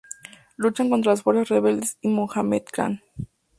Luchan 0.57 0.89
contra 0.89 1.11
las 1.11 1.21
fuerzas 1.21 1.49
rebeldes 1.49 1.99
de 2.01 2.09
Mohamed 2.09 2.63
Khan. 2.71 3.01